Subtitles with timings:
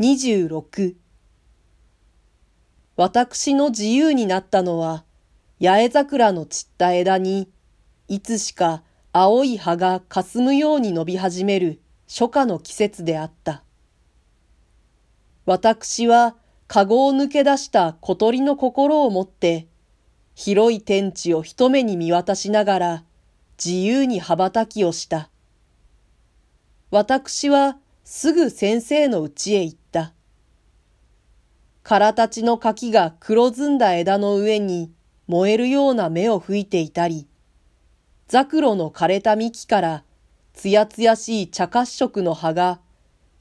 [0.00, 0.94] 26
[2.96, 5.04] 私の自由になったのは、
[5.60, 7.50] 八重桜の散った枝に、
[8.08, 8.82] いつしか
[9.12, 13.62] 青い葉が霞むように伸び始める初夏の季節であった。
[15.44, 16.34] 私は、
[16.66, 19.66] かごを抜け出した小鳥の心を持って、
[20.34, 23.04] 広い天地を一目に見渡しながら、
[23.62, 25.28] 自由に羽ばたきをした。
[26.90, 29.79] 私は、すぐ先生の家へ行った。
[31.82, 34.92] 空たちの柿が黒ずんだ枝の上に
[35.26, 37.26] 燃えるような目を吹いていたり、
[38.28, 40.04] ザクロの枯れた幹から
[40.52, 42.80] つやつやしい茶褐色の葉が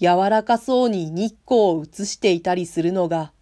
[0.00, 3.32] 柔らかそうに日光を映していたりするのが、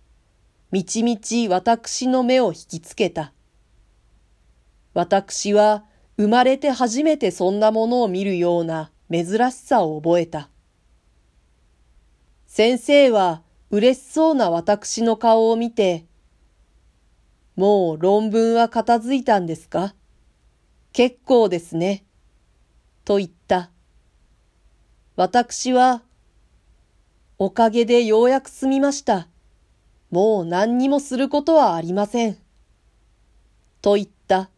[0.71, 3.33] みちみち私の目を引きつけた。
[4.95, 5.85] 私は
[6.17, 10.49] 生まれて初めてそんなものを見るような珍しさを覚えた。
[12.47, 16.07] 先生は嬉しそうな私の顔を見て、
[17.57, 19.95] もう論文は片付いたんですか？
[20.93, 22.05] 結構ですね。
[23.05, 23.71] と言った。
[25.17, 26.03] 私は、
[27.39, 29.29] おかげでようやく済みました。
[30.11, 32.39] もう何にもすることはありません。
[33.83, 34.51] と言った。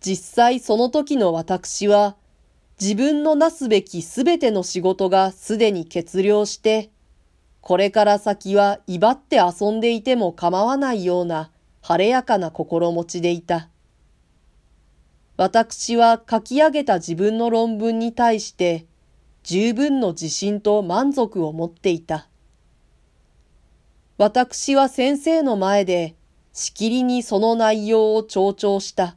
[0.00, 2.16] 実際その時の私は、
[2.80, 6.90] 自分のなすべきすべての仕事がすでに決了して、
[7.60, 11.50] これから先は威張って遊んでいても構わないような
[11.82, 13.68] 晴れやかな心持ちでいた。
[15.36, 18.86] 私は書き上げた自分の論文に対して
[19.42, 22.28] 十分の自信と満足を持っていた。
[24.18, 26.14] 私は先生の前で
[26.52, 29.16] しきりにその内容を強調した。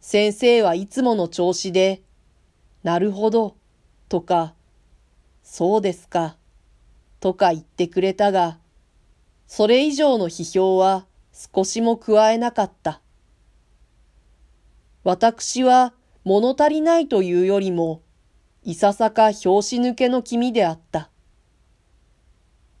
[0.00, 2.02] 先生はいつもの調子で、
[2.82, 3.56] なるほど、
[4.08, 4.54] とか、
[5.42, 6.36] そうですか、
[7.24, 8.58] とか言ってくれたが、
[9.46, 13.00] それ以上の批評は少しも加えなかった。
[15.04, 15.94] 私は
[16.24, 18.02] 物足りないというよりも、
[18.62, 19.48] いささか拍子
[19.78, 21.08] 抜けの君であった。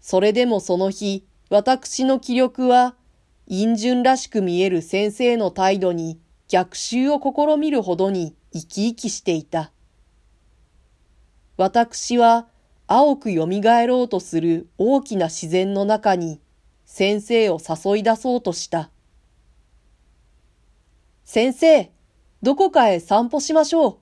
[0.02, 2.96] それでもその日、私の気力は、
[3.48, 9.72] 陰順らしく見える先生の態度に逆襲を試みるほどに生き生きしていた。
[11.56, 12.46] 私は
[12.96, 13.46] 青く蘇
[13.88, 16.40] ろうとする大きな自然の中に
[16.86, 18.88] 先生を誘い出そうとした。
[21.24, 21.90] 先生、
[22.40, 23.96] どこかへ散歩しましょう。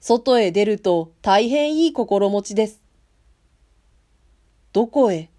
[0.00, 2.82] 外へ出ると大変いい心持ちです。
[4.72, 5.30] どこへ？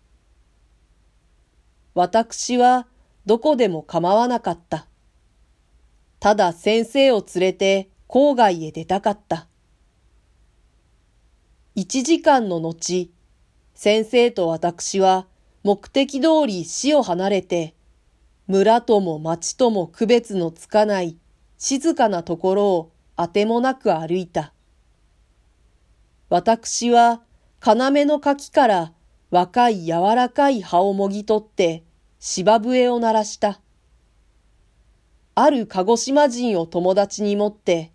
[1.93, 2.87] 私は
[3.25, 4.87] どこでも構わなかった。
[6.21, 9.49] ただ先生を連れて郊外へ出たかった。
[11.77, 13.11] 一時間の後、
[13.73, 15.27] 先生と私は
[15.61, 17.73] 目的通り死を離れて、
[18.47, 21.17] 村とも町とも区別のつかない
[21.57, 24.53] 静かなところをあてもなく歩いた。
[26.29, 27.21] 私は
[27.61, 27.75] 要
[28.05, 28.93] の柿から
[29.29, 31.83] 若い柔らかい葉をもぎ取って
[32.19, 33.59] 芝笛を鳴らした。
[35.35, 37.91] ある鹿児島人を友達に持って、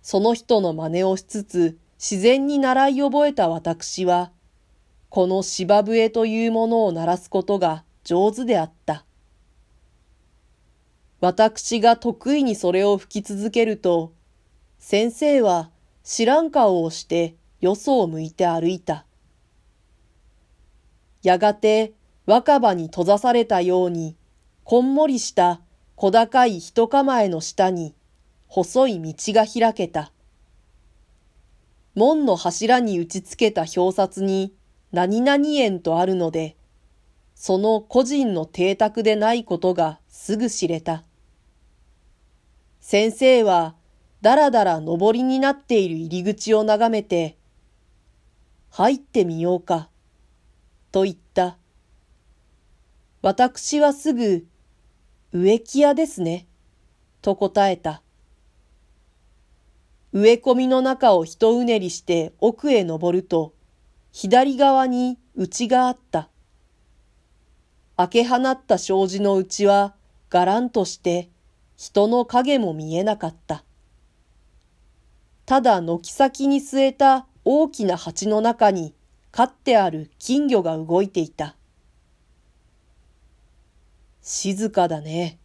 [0.00, 4.30] その人の真似をしつつ自然に習い覚えた私は、
[5.08, 9.04] この芝笛というものを鳴らすことが上手であった。
[11.20, 14.12] 私が得意にそれを吹き続けると、
[14.78, 15.70] 先生は
[16.04, 19.04] 知らん顔をしてよそを向いて歩いた。
[21.24, 21.94] やがて
[22.26, 24.14] 若葉に閉ざされたように、
[24.62, 25.60] こんもりした
[25.96, 27.92] 小高い人構えの下に
[28.46, 30.12] 細い道が開けた。
[31.98, 34.54] 門の柱に打ち付けた表札に
[34.92, 36.56] 何々園とあるので、
[37.34, 41.02] その個人の邸宅でないことがすぐ知れた。
[42.80, 43.74] 先生は
[44.22, 47.36] だらだら上りになっている入り口を眺めて、
[48.70, 49.88] 入ってみようか、
[50.92, 51.58] と言った。
[53.22, 54.46] 私はすぐ
[55.32, 56.46] 植木屋ですね。
[57.22, 58.02] と答えた。
[60.12, 63.52] 植え込みの中を一うねりして奥へ登ると、
[64.12, 66.30] 左側に内があった。
[67.96, 69.94] 開け放った障子の内は、
[70.30, 71.28] がらんとして、
[71.76, 73.64] 人の影も見えなかった。
[75.46, 78.94] ただ軒先に据えた大きな鉢の中に、
[79.30, 81.54] 飼ってある金魚が動いていた。
[84.22, 85.38] 静かだね。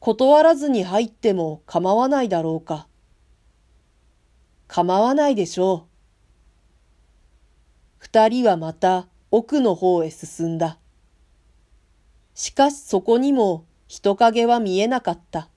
[0.00, 2.86] 断らずに入っても構わないだろうか。
[4.68, 5.88] 構わないでしょう。
[7.98, 10.78] 二人はまた奥の方へ進んだ。
[12.34, 15.48] しかしそこにも人影は見えなかった。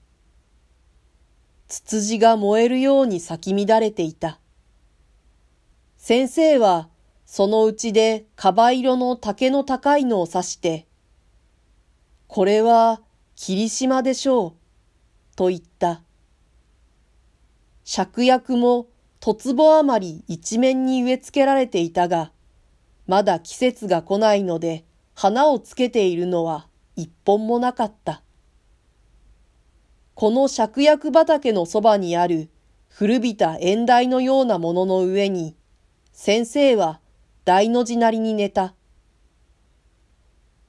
[1.68, 4.40] ツツジが燃えるように咲き乱れていた。
[5.98, 6.88] 先生は
[7.26, 10.86] そのうちでカバ色の竹の高いのを指して、
[12.26, 13.00] これは
[13.36, 14.52] 霧島でしょう、
[15.36, 16.02] と言った。
[17.84, 18.86] 芍薬も
[19.22, 22.32] 突ぼ余り一面に植え付けられていたが、
[23.06, 24.84] まだ季節が来ないので
[25.14, 26.66] 花をつけているのは
[26.96, 28.20] 一本もなかった。
[30.14, 32.50] この芍薬畑のそばにある
[32.88, 35.54] 古びた縁台のようなものの上に、
[36.12, 36.98] 先生は
[37.44, 38.74] 大の字なりに寝た。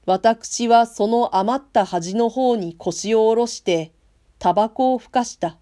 [0.06, 3.92] 私はその余った端の方に腰を下ろして、
[4.38, 5.58] タバコをふかした。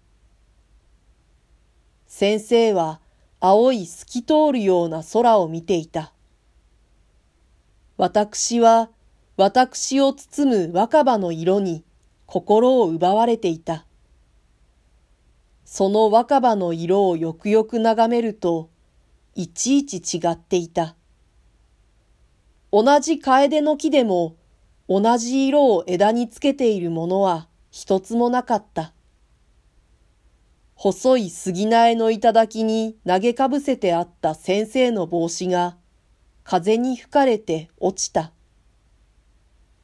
[2.15, 2.99] 先生は
[3.39, 6.13] 青い透き通るような空を見ていた。
[7.97, 8.91] 私は
[9.35, 11.83] 私を包む若葉の色に
[12.27, 13.87] 心を奪われていた。
[15.65, 18.69] その若葉の色をよくよく眺めると、
[19.33, 20.95] いちいち違っていた。
[22.71, 24.35] 同じ楓の木でも、
[24.87, 28.93] 同じ色を枝につけているものは一つもなかった。
[30.83, 35.77] 細い杉苗の頂に投げかぶせてあった先生の帽子が、
[36.43, 38.33] 風に吹かれて落ちた。